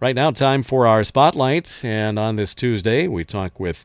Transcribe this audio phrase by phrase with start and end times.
[0.00, 1.84] Right now, time for our spotlight.
[1.84, 3.84] And on this Tuesday, we talk with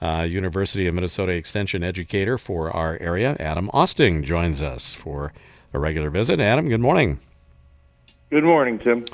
[0.00, 5.34] uh, University of Minnesota Extension educator for our area, Adam Austin, joins us for
[5.74, 6.40] a regular visit.
[6.40, 7.20] Adam, good morning.
[8.30, 9.04] Good morning, Tim.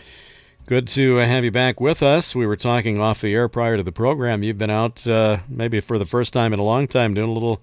[0.67, 2.37] Good to have you back with us.
[2.37, 4.45] We were talking off the air prior to the program.
[4.45, 7.33] You've been out, uh, maybe for the first time in a long time, doing a
[7.33, 7.61] little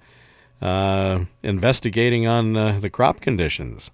[0.62, 3.90] uh, investigating on uh, the crop conditions.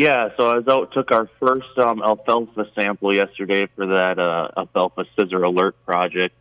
[0.00, 4.48] Yeah, so I was out, took our first um, alfalfa sample yesterday for that uh,
[4.56, 6.34] alfalfa scissor alert project.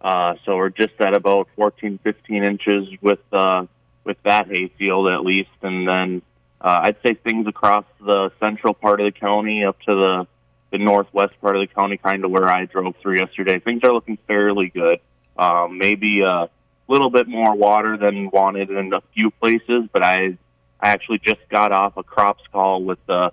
[0.00, 3.66] Uh, so we're just at about 14, 15 inches with uh,
[4.02, 6.22] with that hayfield at least, and then
[6.60, 10.26] uh, I'd say things across the central part of the county up to the
[10.72, 13.60] the northwest part of the county, kind of where I drove through yesterday.
[13.60, 14.98] Things are looking fairly good.
[15.38, 16.50] Um, maybe a
[16.88, 20.36] little bit more water than wanted in a few places, but I
[20.84, 23.32] I actually just got off a crops call with the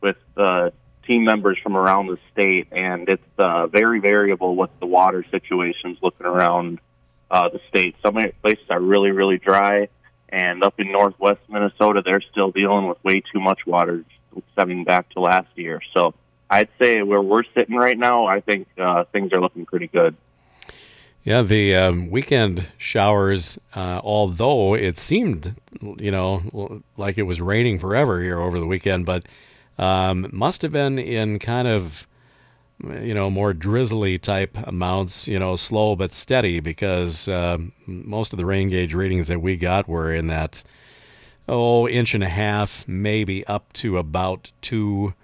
[0.00, 0.72] with the
[1.04, 5.98] team members from around the state, and it's uh, very variable what the water situation's
[6.00, 6.78] looking around
[7.28, 7.96] uh, the state.
[8.04, 9.88] Some places are really really dry,
[10.28, 14.04] and up in northwest Minnesota, they're still dealing with way too much water,
[14.52, 15.80] stemming back to last year.
[15.92, 16.14] So
[16.48, 20.14] I'd say where we're sitting right now, I think uh, things are looking pretty good.
[21.24, 27.78] Yeah, the um, weekend showers, uh, although it seemed, you know, like it was raining
[27.78, 29.24] forever here over the weekend, but
[29.78, 32.08] um, must have been in kind of,
[32.82, 38.36] you know, more drizzly type amounts, you know, slow but steady, because uh, most of
[38.36, 40.64] the rain gauge readings that we got were in that,
[41.48, 45.14] oh, inch and a half, maybe up to about two.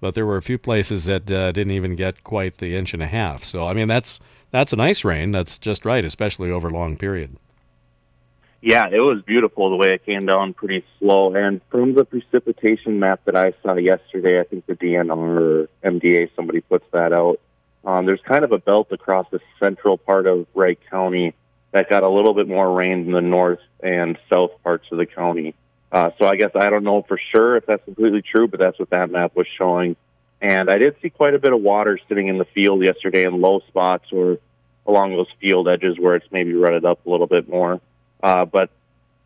[0.00, 3.02] But there were a few places that uh, didn't even get quite the inch and
[3.02, 3.44] a half.
[3.44, 4.20] So, I mean, that's
[4.54, 5.32] that's a nice rain.
[5.32, 7.36] That's just right, especially over a long period.
[8.62, 11.34] Yeah, it was beautiful the way it came down pretty slow.
[11.34, 16.30] And from the precipitation map that I saw yesterday, I think the DNR or MDA,
[16.36, 17.40] somebody puts that out.
[17.84, 21.34] Um, there's kind of a belt across the central part of Wright County
[21.72, 25.06] that got a little bit more rain than the north and south parts of the
[25.06, 25.56] county.
[25.90, 28.78] Uh, so I guess I don't know for sure if that's completely true, but that's
[28.78, 29.96] what that map was showing.
[30.44, 33.40] And I did see quite a bit of water sitting in the field yesterday in
[33.40, 34.36] low spots or
[34.86, 37.80] along those field edges where it's maybe rutted up a little bit more.
[38.22, 38.68] Uh, but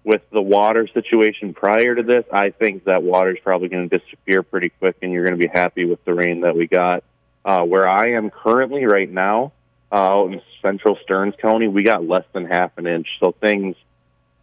[0.05, 3.99] with the water situation prior to this, I think that water is probably going to
[3.99, 7.03] disappear pretty quick, and you're going to be happy with the rain that we got.
[7.45, 9.51] Uh, where I am currently right now,
[9.91, 13.09] uh, out in central Stearns County, we got less than half an inch.
[13.19, 13.75] So things,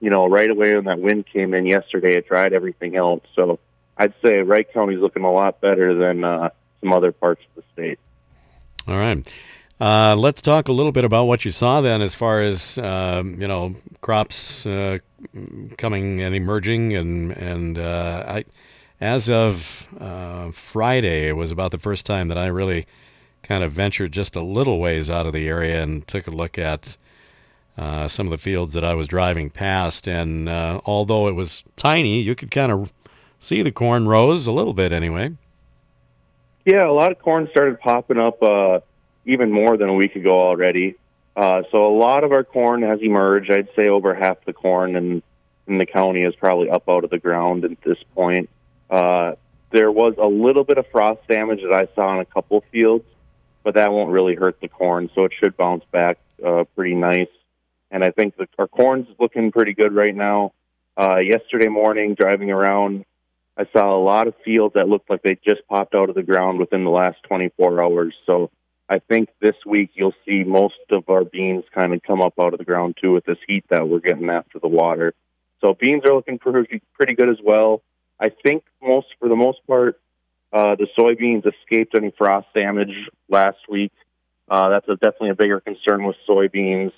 [0.01, 3.23] you know, right away when that wind came in yesterday, it dried everything else.
[3.33, 3.59] So
[3.97, 6.49] I'd say Wright County's looking a lot better than uh,
[6.85, 7.99] some other parts of the state.
[8.87, 9.27] All right.
[9.81, 13.41] Uh, let's talk a little bit about what you saw then, as far as um,
[13.41, 14.99] you know, crops uh,
[15.77, 18.45] coming and emerging, and and uh, I,
[19.01, 22.85] as of uh, Friday, it was about the first time that I really
[23.43, 26.57] kind of ventured just a little ways out of the area and took a look
[26.57, 26.97] at
[27.77, 30.07] uh, some of the fields that I was driving past.
[30.07, 32.93] And uh, although it was tiny, you could kind of
[33.39, 35.33] see the corn rows a little bit anyway.
[36.65, 38.79] Yeah, a lot of corn started popping up uh,
[39.23, 40.95] even more than a week ago already.
[41.35, 43.51] Uh, so a lot of our corn has emerged.
[43.51, 45.21] I'd say over half the corn in,
[45.67, 48.49] in the county is probably up out of the ground at this point.
[48.89, 49.33] Uh,
[49.71, 53.05] there was a little bit of frost damage that I saw in a couple fields,
[53.63, 57.27] but that won't really hurt the corn, so it should bounce back uh, pretty nice.
[57.91, 60.53] And I think the, our corn's looking pretty good right now.
[60.97, 63.05] Uh, yesterday morning, driving around,
[63.57, 66.23] I saw a lot of fields that looked like they just popped out of the
[66.23, 68.13] ground within the last 24 hours.
[68.25, 68.51] So
[68.89, 72.53] I think this week you'll see most of our beans kind of come up out
[72.53, 75.13] of the ground too with this heat that we're getting after the water.
[75.61, 77.81] So beans are looking pretty pretty good as well.
[78.19, 79.99] I think most for the most part,
[80.53, 82.93] uh, the soybeans escaped any frost damage
[83.29, 83.91] last week.
[84.47, 86.91] Uh, that's a, definitely a bigger concern with soybeans,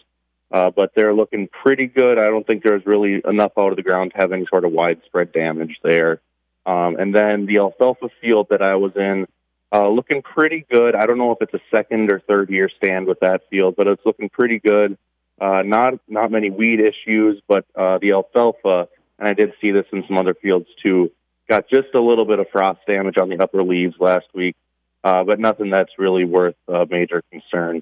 [0.51, 2.19] uh, but they're looking pretty good.
[2.19, 4.73] I don't think there's really enough out of the ground to have any sort of
[4.73, 6.19] widespread damage there.
[6.67, 9.25] Um, and then the alfalfa field that I was in,
[9.73, 10.95] uh, looking pretty good.
[10.95, 13.87] I don't know if it's a second or third year stand with that field, but
[13.87, 14.97] it's looking pretty good.
[15.39, 19.85] Uh, not not many weed issues, but uh, the alfalfa, and I did see this
[19.93, 21.11] in some other fields too,
[21.47, 24.55] got just a little bit of frost damage on the upper leaves last week,
[25.03, 27.81] uh, but nothing that's really worth uh, major concern.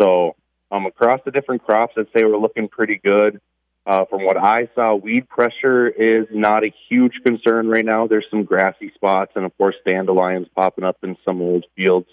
[0.00, 0.36] So
[0.70, 3.40] um, across the different crops, I'd say we're looking pretty good.
[3.86, 8.06] Uh, from what I saw, weed pressure is not a huge concern right now.
[8.06, 12.08] There's some grassy spots and, of course, dandelions popping up in some old fields.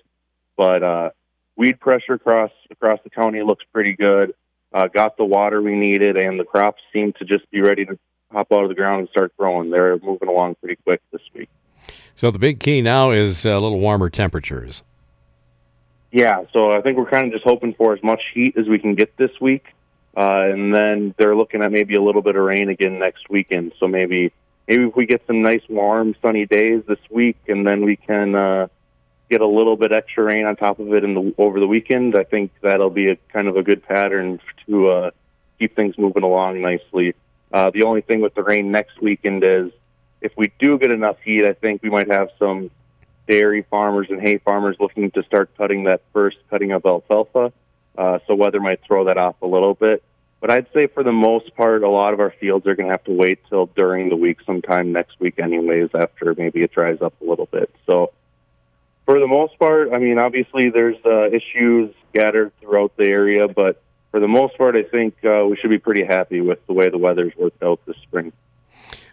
[0.58, 1.10] But uh,
[1.56, 4.34] weed pressure across across the county looks pretty good.
[4.74, 7.98] Uh, got the water we needed, and the crops seem to just be ready to
[8.32, 9.70] hop out of the ground and start growing.
[9.70, 11.50] They're moving along pretty quick this week.
[12.16, 14.84] So the big key now is a little warmer temperatures.
[16.12, 18.80] Yeah, so I think we're kind of just hoping for as much heat as we
[18.80, 19.68] can get this week,
[20.16, 23.74] uh, and then they're looking at maybe a little bit of rain again next weekend.
[23.80, 24.32] So maybe
[24.68, 28.36] maybe if we get some nice warm sunny days this week, and then we can
[28.36, 28.68] uh,
[29.30, 32.16] get a little bit extra rain on top of it in the over the weekend,
[32.18, 35.12] I think that'll be a kind of a good pattern to uh,
[35.60, 37.16] keep things moving along nicely.
[37.52, 39.72] Uh, the only thing with the rain next weekend is
[40.22, 42.70] if we do get enough heat, I think we might have some
[43.28, 47.52] dairy farmers and hay farmers looking to start cutting that first cutting of alfalfa.
[47.98, 50.04] Uh, so weather might throw that off a little bit.
[50.40, 52.94] But I'd say for the most part, a lot of our fields are going to
[52.94, 57.02] have to wait till during the week, sometime next week, anyways, after maybe it dries
[57.02, 57.74] up a little bit.
[57.86, 58.12] So
[59.06, 63.82] for the most part, I mean, obviously there's uh, issues scattered throughout the area, but
[64.10, 66.90] for the most part, I think uh, we should be pretty happy with the way
[66.90, 68.34] the weather's worked out this spring.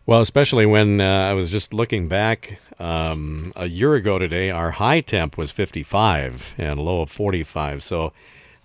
[0.07, 4.71] Well, especially when uh, I was just looking back um, a year ago today, our
[4.71, 7.83] high temp was 55 and low of 45.
[7.83, 8.15] So,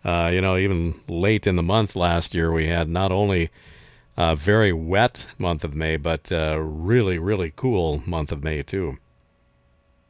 [0.04, 3.50] uh, you know, even late in the month last year, we had not only
[4.18, 8.98] a very wet month of May, but a really, really cool month of May, too.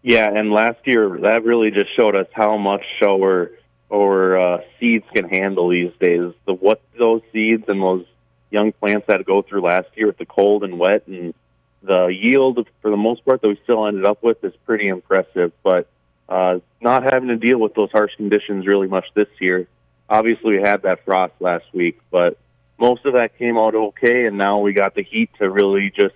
[0.02, 3.52] Yeah, and last year, that really just showed us how much our,
[3.92, 6.34] our uh, seeds can handle these days.
[6.46, 8.06] The What those seeds and those
[8.50, 11.34] young plants had to go through last year with the cold and wet, and
[11.82, 15.54] the yield for the most part that we still ended up with is pretty impressive.
[15.64, 15.88] But
[16.28, 19.68] uh, not having to deal with those harsh conditions really much this year.
[20.10, 22.38] Obviously, we had that frost last week, but
[22.78, 26.16] most of that came out okay, and now we got the heat to really just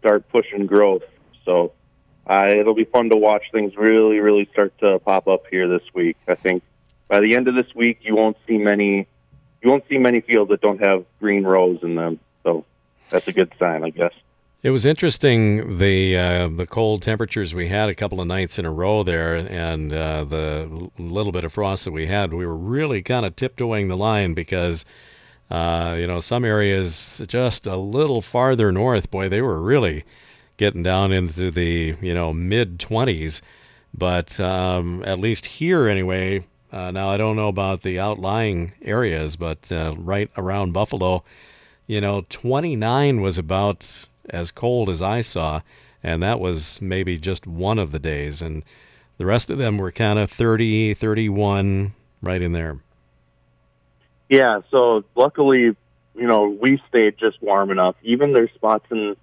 [0.00, 1.02] start pushing growth.
[1.44, 1.72] So
[2.26, 5.82] uh, it'll be fun to watch things really, really start to pop up here this
[5.94, 6.16] week.
[6.28, 6.62] I think
[7.08, 9.06] by the end of this week, you won't see many
[9.62, 12.20] you won't see many fields that don't have green rows in them.
[12.44, 12.64] So
[13.10, 14.12] that's a good sign, I guess.
[14.66, 18.64] It was interesting the uh, the cold temperatures we had a couple of nights in
[18.64, 22.34] a row there, and uh, the little bit of frost that we had.
[22.34, 24.84] We were really kind of tiptoeing the line because,
[25.52, 30.02] uh, you know, some areas just a little farther north, boy, they were really
[30.56, 33.42] getting down into the you know mid twenties.
[33.94, 39.36] But um, at least here, anyway, uh, now, I don't know about the outlying areas,
[39.36, 41.22] but uh, right around Buffalo,
[41.86, 45.60] you know, 29 was about as cold as I saw,
[46.02, 48.42] and that was maybe just one of the days.
[48.42, 48.64] And
[49.18, 51.92] the rest of them were kind of 30, 31,
[52.22, 52.78] right in there.
[54.28, 55.76] Yeah, so luckily,
[56.14, 57.96] you know, we stayed just warm enough.
[58.02, 59.16] Even there's spots in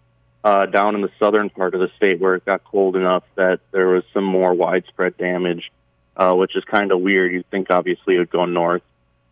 [0.43, 3.61] uh, down in the southern part of the state where it got cold enough that
[3.71, 5.71] there was some more widespread damage
[6.15, 7.31] uh, which is kind of weird.
[7.31, 8.83] You'd think obviously it would go north,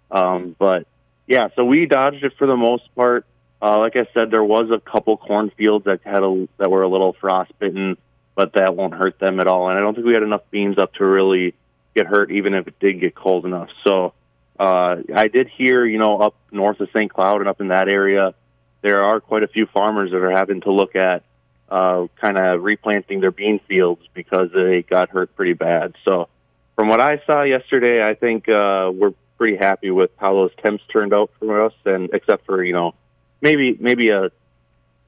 [0.09, 0.87] um, but
[1.27, 1.49] yeah.
[1.55, 3.25] So we dodged it for the most part.
[3.61, 6.87] Uh, like I said, there was a couple cornfields that had a, that were a
[6.87, 7.97] little frostbitten,
[8.35, 9.69] but that won't hurt them at all.
[9.69, 11.53] And I don't think we had enough beans up to really
[11.95, 13.69] get hurt, even if it did get cold enough.
[13.85, 14.13] So
[14.59, 17.11] uh, I did hear, you know, up north of St.
[17.13, 18.33] Cloud and up in that area,
[18.81, 21.23] there are quite a few farmers that are having to look at
[21.69, 25.95] uh, kind of replanting their bean fields because they got hurt pretty bad.
[26.03, 26.29] So
[26.75, 30.83] from what I saw yesterday, I think uh, we're pretty happy with how those temps
[30.91, 32.93] turned out for us, and except for you know
[33.41, 34.31] maybe maybe a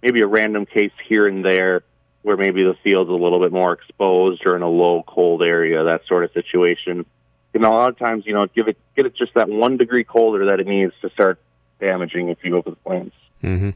[0.01, 1.83] maybe a random case here and there
[2.24, 5.83] where maybe the field's a little bit more exposed or in a low cold area,
[5.83, 7.06] that sort of situation.
[7.53, 10.03] And a lot of times, you know, give it get it just that one degree
[10.03, 11.39] colder that it needs to start
[11.79, 13.15] damaging a few of the plants.
[13.43, 13.69] Mm-hmm.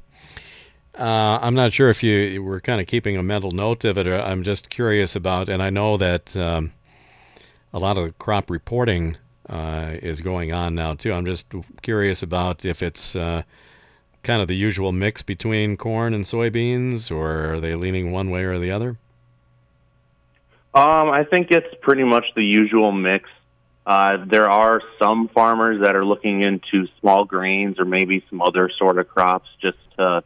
[0.99, 4.07] Uh, I'm not sure if you were kind of keeping a mental note of it.
[4.07, 6.71] Or I'm just curious about, and I know that um,
[7.71, 9.17] a lot of crop reporting
[9.47, 11.13] uh, is going on now too.
[11.13, 11.45] I'm just
[11.83, 13.43] curious about if it's uh,
[14.23, 18.43] kind of the usual mix between corn and soybeans, or are they leaning one way
[18.43, 18.97] or the other?
[20.73, 23.29] Um, I think it's pretty much the usual mix.
[23.85, 28.69] Uh, there are some farmers that are looking into small grains or maybe some other
[28.77, 30.23] sort of crops just to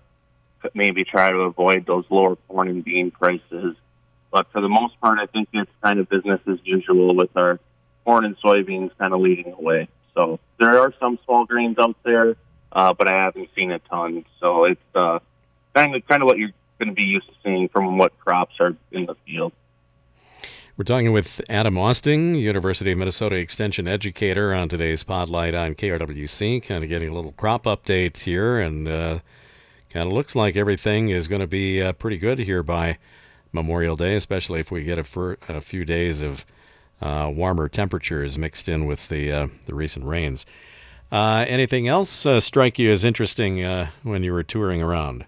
[0.73, 3.75] maybe try to avoid those lower corn and bean prices.
[4.31, 7.59] But for the most part, I think it's kind of business as usual with our
[8.03, 9.87] corn and soybeans kind of leading the way.
[10.15, 12.35] So there are some small grains out there,
[12.71, 14.25] uh, but I haven't seen a ton.
[14.39, 15.19] So it's uh,
[15.75, 18.55] kind of kind of what you're going to be used to seeing from what crops
[18.59, 19.53] are in the field.
[20.77, 26.63] We're talking with Adam Austin, University of Minnesota Extension educator, on today's Spotlight on KRWC.
[26.63, 29.19] Kind of getting a little crop update here, and uh,
[29.89, 32.97] kind of looks like everything is going to be uh, pretty good here by
[33.51, 36.45] Memorial Day, especially if we get a, fir- a few days of
[37.01, 40.45] uh, warmer temperatures mixed in with the uh, the recent rains.
[41.11, 45.25] Uh, anything else uh, strike you as interesting uh, when you were touring around?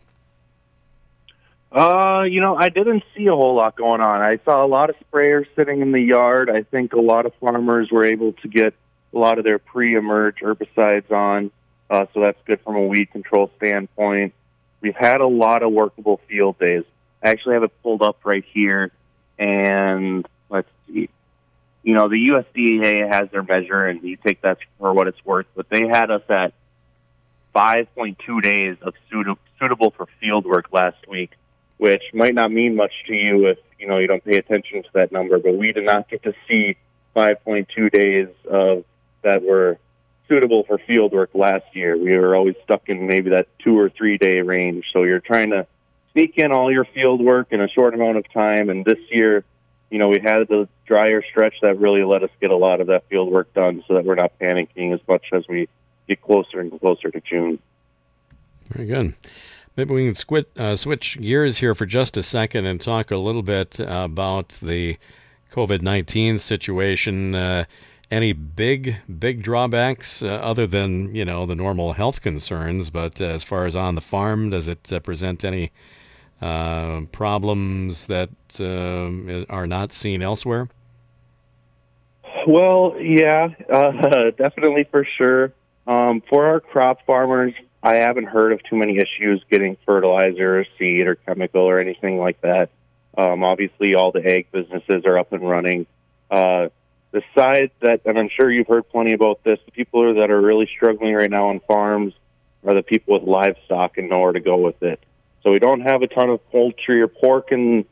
[1.74, 4.22] Uh, you know, I didn't see a whole lot going on.
[4.22, 6.50] I saw a lot of sprayers sitting in the yard.
[6.50, 8.76] I think a lot of farmers were able to get
[9.14, 11.52] a lot of their pre-emerge herbicides on,
[11.90, 14.34] uh, so that's good from a weed control standpoint.
[14.82, 16.84] We've had a lot of workable field days.
[17.24, 18.92] I actually have it pulled up right here,
[19.40, 21.10] and let's see.
[21.84, 25.48] You know, the USDA has their measure, and you take that for what it's worth,
[25.56, 26.54] but they had us at
[27.54, 31.32] 5.2 days of suitable for field work last week
[31.84, 34.90] which might not mean much to you if you know you don't pay attention to
[34.94, 35.38] that number.
[35.38, 36.78] But we did not get to see
[37.14, 38.86] 5.2 days of
[39.22, 39.78] that were
[40.30, 41.98] suitable for field work last year.
[41.98, 44.86] We were always stuck in maybe that two or three day range.
[44.94, 45.68] So you're trying to
[46.14, 48.70] sneak in all your field work in a short amount of time.
[48.70, 49.44] And this year,
[49.94, 52.88] you know, we had the drier stretch that really let us get a lot of
[52.88, 55.70] that field work done, so that we're not panicking as much as we
[56.08, 57.60] get closer and closer to June.
[58.72, 59.14] Very good.
[59.78, 63.44] Maybe we can uh, switch gears here for just a second and talk a little
[63.44, 64.98] bit about the
[65.52, 67.36] COVID 19 situation.
[67.36, 67.66] Uh,
[68.10, 72.90] any big, big drawbacks uh, other than, you know, the normal health concerns?
[72.90, 75.72] But as far as on the farm, does it uh, present any
[76.42, 80.70] uh, problems that are not seen elsewhere?
[82.48, 83.50] Well, yeah,
[84.38, 85.54] definitely for sure.
[85.86, 90.66] Um, for our crop farmers, I haven't heard of too many issues getting fertilizer or
[90.80, 92.70] seed or chemical or anything like that.
[93.18, 95.86] Um, obviously, all the egg businesses are up and running.
[96.32, 96.70] Uh,
[97.12, 100.42] the side that, and I'm sure you've heard plenty about this, the people that are
[100.42, 102.14] really struggling right now on farms
[102.66, 105.00] are the people with livestock and nowhere to go with it.
[105.44, 107.86] So we don't have a ton of poultry or pork in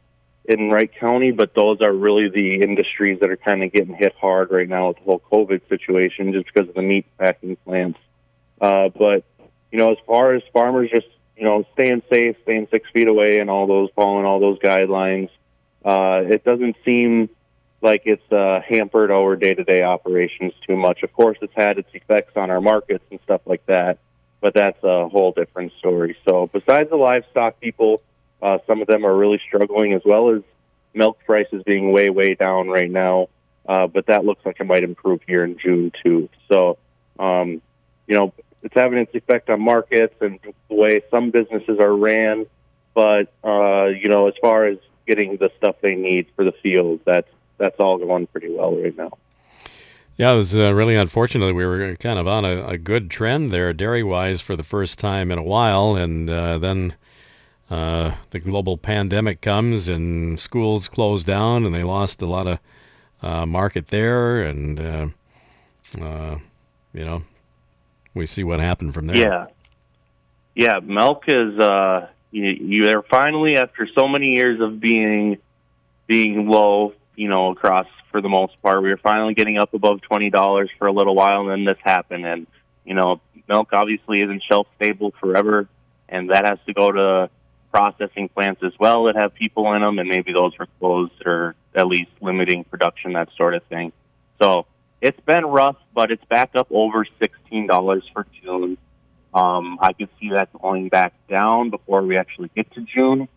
[0.45, 4.15] in Wright County, but those are really the industries that are kind of getting hit
[4.19, 7.99] hard right now with the whole COVID situation, just because of the meat packing plants.
[8.59, 9.23] Uh, but
[9.71, 13.39] you know, as far as farmers just, you know, staying safe, staying six feet away
[13.39, 15.29] and all those, following all those guidelines,
[15.85, 17.29] uh, it doesn't seem
[17.81, 21.03] like it's uh, hampered our day to day operations too much.
[21.03, 23.99] Of course, it's had its effects on our markets and stuff like that,
[24.41, 26.17] but that's a whole different story.
[26.27, 28.01] So, besides the livestock people,
[28.41, 30.41] uh, some of them are really struggling as well as
[30.93, 33.29] milk prices being way, way down right now.
[33.67, 36.27] Uh, but that looks like it might improve here in June too.
[36.51, 36.77] So,
[37.19, 37.61] um,
[38.07, 38.33] you know,
[38.63, 42.47] it's having its effect on markets and the way some businesses are ran.
[42.93, 47.01] But uh, you know, as far as getting the stuff they need for the field,
[47.05, 49.11] that's that's all going pretty well right now.
[50.17, 51.55] Yeah, it was uh, really unfortunate.
[51.55, 54.99] We were kind of on a, a good trend there, dairy wise, for the first
[54.99, 56.95] time in a while, and uh, then
[57.69, 62.59] uh, the global pandemic comes and schools closed down, and they lost a lot of
[63.21, 65.07] uh, market there, and uh,
[66.01, 66.37] uh,
[66.93, 67.23] you know
[68.13, 69.15] we see what happened from there.
[69.15, 69.45] Yeah,
[70.55, 70.79] yeah.
[70.83, 75.37] Milk is uh, you, you are finally after so many years of being
[76.07, 80.01] being low, you know, across for the most part, we were finally getting up above
[80.01, 82.47] twenty dollars for a little while, and then this happened, and
[82.85, 85.67] you know, milk obviously isn't shelf stable forever,
[86.09, 87.29] and that has to go to
[87.71, 91.55] processing plants as well that have people in them, and maybe those were closed or
[91.73, 93.93] at least limiting production, that sort of thing.
[94.41, 94.65] So
[94.99, 98.77] it's been rough, but it's back up over sixteen dollars for June.
[99.33, 103.29] Um, I can see that going back down before we actually get to June,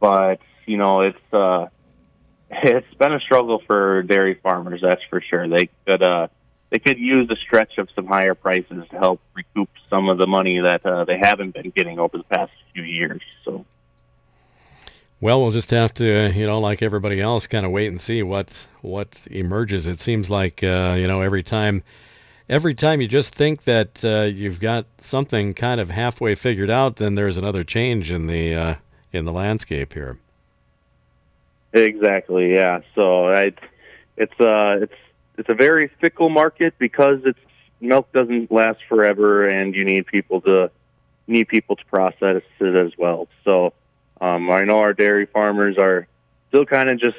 [0.00, 1.66] but you know it's uh,
[2.62, 4.80] it's been a struggle for dairy farmers.
[4.82, 5.48] That's for sure.
[5.48, 6.28] They could uh,
[6.70, 10.26] they could use the stretch of some higher prices to help recoup some of the
[10.26, 13.22] money that uh, they haven't been getting over the past few years.
[13.44, 13.64] So
[15.20, 18.22] well, we'll just have to, you know, like everybody else, kind of wait and see
[18.22, 19.86] what what emerges.
[19.86, 21.82] It seems like, uh, you know, every time,
[22.48, 26.96] every time you just think that uh, you've got something kind of halfway figured out,
[26.96, 28.74] then there's another change in the uh,
[29.12, 30.18] in the landscape here.
[31.74, 32.54] Exactly.
[32.54, 32.80] Yeah.
[32.94, 33.52] So I,
[34.16, 34.94] it's uh, it's
[35.36, 37.38] it's a very fickle market because it's
[37.80, 40.70] milk doesn't last forever, and you need people to
[41.26, 43.28] need people to process it as well.
[43.44, 43.72] So
[44.20, 46.06] um, I know our dairy farmers are
[46.48, 47.16] still kind of just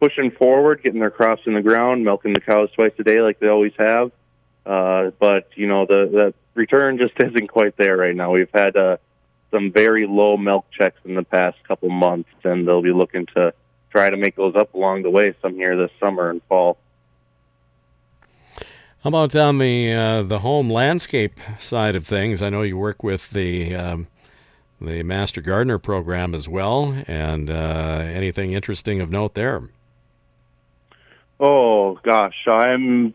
[0.00, 3.40] pushing forward, getting their crops in the ground, milking the cows twice a day like
[3.40, 4.12] they always have.
[4.64, 8.30] Uh, but you know the the return just isn't quite there right now.
[8.30, 8.98] We've had uh,
[9.50, 13.52] some very low milk checks in the past couple months, and they'll be looking to
[13.90, 16.76] try to make those up along the way some here this summer and fall.
[19.02, 22.42] How about on the uh, the home landscape side of things?
[22.42, 24.08] I know you work with the um,
[24.80, 29.62] the Master Gardener program as well, and uh, anything interesting of note there?
[31.38, 33.14] Oh gosh, I'm.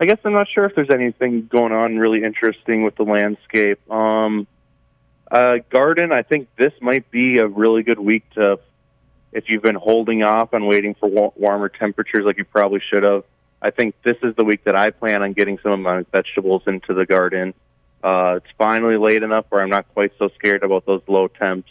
[0.00, 3.78] I guess I'm not sure if there's anything going on really interesting with the landscape.
[3.90, 4.46] Um,
[5.30, 8.58] Uh, garden, I think this might be a really good week to,
[9.32, 13.02] if you've been holding off on waiting for wa- warmer temperatures like you probably should
[13.02, 13.24] have.
[13.60, 16.62] I think this is the week that I plan on getting some of my vegetables
[16.66, 17.54] into the garden.
[18.02, 21.68] Uh, it's finally late enough where I'm not quite so scared about those low temps.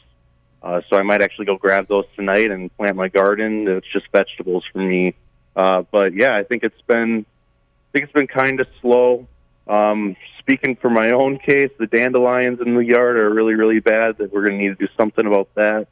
[0.63, 3.67] Uh, so I might actually go grab those tonight and plant my garden.
[3.67, 5.15] It's just vegetables for me.
[5.55, 9.27] Uh, but yeah, I think it's been, I think it's been kind of slow.
[9.67, 14.17] Um, speaking for my own case, the dandelions in the yard are really, really bad.
[14.17, 15.87] That we're going to need to do something about that.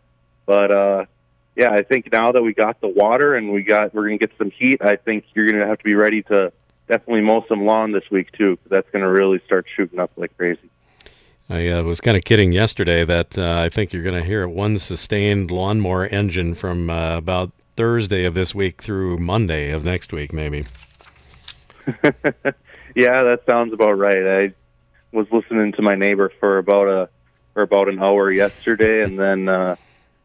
[0.45, 1.05] But uh,
[1.59, 4.25] yeah, I think now that we got the water and we got, we're going to
[4.25, 4.81] get some heat.
[4.81, 6.53] I think you're going to have to be ready to
[6.87, 8.55] definitely mow some lawn this week too.
[8.55, 10.69] Cause that's going to really start shooting up like crazy.
[11.49, 14.47] I uh, was kind of kidding yesterday that uh, I think you're going to hear
[14.47, 20.13] one sustained lawnmower engine from uh, about Thursday of this week through Monday of next
[20.13, 20.63] week, maybe.
[22.95, 24.25] yeah, that sounds about right.
[24.25, 24.53] I
[25.11, 27.09] was listening to my neighbor for about a
[27.53, 29.75] for about an hour yesterday, and then uh,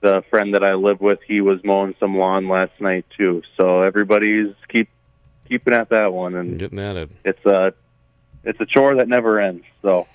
[0.05, 3.43] the friend that I live with, he was mowing some lawn last night too.
[3.57, 4.91] So everybody's keep
[5.49, 7.11] keeping at that one, and getting at it.
[7.25, 7.73] It's a
[8.45, 9.65] it's a chore that never ends.
[9.83, 10.07] So.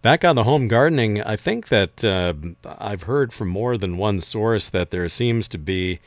[0.00, 2.32] Back on the home gardening, I think that uh,
[2.64, 6.00] I've heard from more than one source that there seems to be,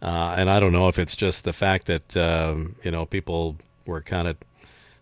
[0.00, 3.56] uh, and I don't know if it's just the fact that uh, you know people
[3.86, 4.36] were kind of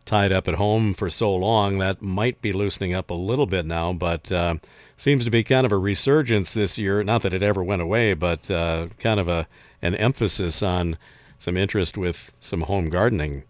[0.04, 3.64] tied up at home for so long that might be loosening up a little bit
[3.64, 4.54] now, but uh,
[4.97, 7.02] seems to be kind of a resurgence this year.
[7.02, 9.47] Not that it ever went away, but uh, kind of a
[9.80, 10.97] an emphasis on
[11.38, 13.44] some interest with some home gardening.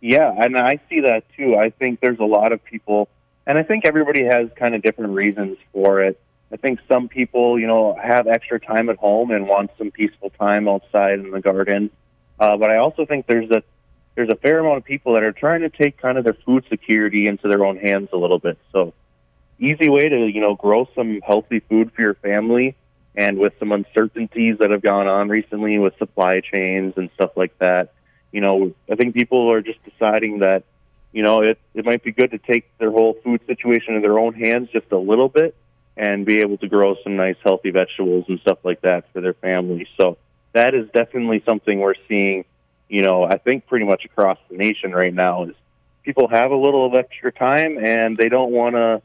[0.00, 1.56] Yeah, and I see that too.
[1.56, 3.08] I think there's a lot of people,
[3.46, 6.18] and I think everybody has kind of different reasons for it.
[6.52, 10.30] I think some people, you know, have extra time at home and want some peaceful
[10.30, 11.90] time outside in the garden.
[12.40, 13.62] Uh, but I also think there's a
[14.14, 16.64] there's a fair amount of people that are trying to take kind of their food
[16.68, 18.58] security into their own hands a little bit.
[18.72, 18.92] So,
[19.58, 22.76] easy way to you know grow some healthy food for your family,
[23.14, 27.56] and with some uncertainties that have gone on recently with supply chains and stuff like
[27.58, 27.92] that,
[28.32, 30.64] you know, I think people are just deciding that
[31.12, 34.18] you know it it might be good to take their whole food situation in their
[34.18, 35.54] own hands just a little bit
[35.96, 39.34] and be able to grow some nice healthy vegetables and stuff like that for their
[39.34, 39.86] family.
[39.96, 40.16] So
[40.52, 42.44] that is definitely something we're seeing
[42.90, 45.54] you know, I think pretty much across the nation right now is
[46.02, 49.00] people have a little of extra time and they don't want to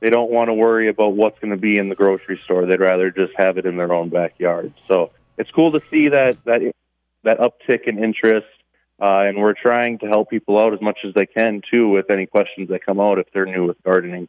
[0.00, 2.66] they don't want to worry about what's going to be in the grocery store.
[2.66, 4.72] They'd rather just have it in their own backyard.
[4.88, 6.72] So it's cool to see that that
[7.22, 8.48] that uptick in interest,
[9.00, 12.10] uh, and we're trying to help people out as much as they can too with
[12.10, 14.26] any questions that come out if they're new with gardening.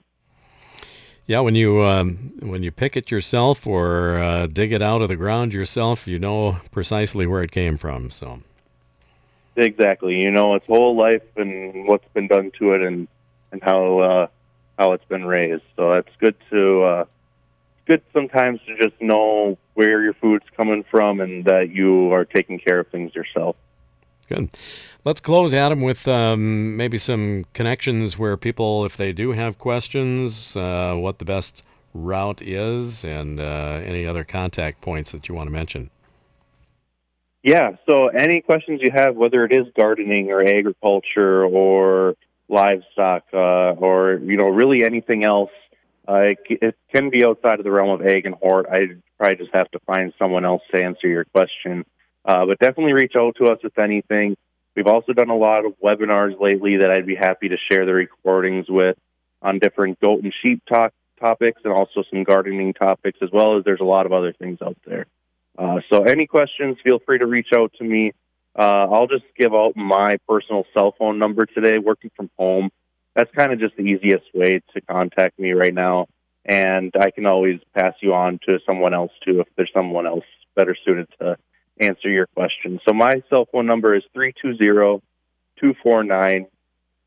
[1.26, 5.08] Yeah, when you um, when you pick it yourself or uh, dig it out of
[5.08, 8.12] the ground yourself, you know precisely where it came from.
[8.12, 8.44] So
[9.56, 10.16] Exactly.
[10.16, 13.08] You know its whole life and what's been done to it, and
[13.52, 14.28] and how uh,
[14.78, 15.64] how it's been raised.
[15.76, 17.06] So it's good to uh,
[17.78, 22.26] it's good sometimes to just know where your food's coming from and that you are
[22.26, 23.56] taking care of things yourself.
[24.30, 24.50] Good.
[25.04, 30.56] Let's close, Adam, with um, maybe some connections where people, if they do have questions,
[30.56, 35.48] uh, what the best route is, and uh, any other contact points that you want
[35.48, 35.90] to mention.
[37.44, 37.72] Yeah.
[37.90, 42.16] So, any questions you have, whether it is gardening or agriculture or
[42.50, 45.50] livestock uh, or you know really anything else,
[46.08, 48.68] uh, it, it, can be outside of the realm of ag and hort.
[48.72, 51.86] I probably just have to find someone else to answer your question.
[52.24, 54.38] Uh, but definitely reach out to us with anything.
[54.76, 57.94] We've also done a lot of webinars lately that I'd be happy to share the
[57.94, 58.98] recordings with
[59.42, 63.64] on different goat and sheep talk topics and also some gardening topics as well as
[63.64, 65.08] there's a lot of other things out there.
[65.58, 68.14] Uh, so, any questions, feel free to reach out to me.
[68.58, 72.70] Uh, I'll just give out my personal cell phone number today, working from home.
[73.16, 76.08] That's kind of just the easiest way to contact me right now.
[76.46, 80.24] And I can always pass you on to someone else too if there's someone else
[80.56, 81.38] better suited to
[81.80, 82.80] answer your question.
[82.88, 85.02] So, my cell phone number is 320
[85.60, 86.48] 249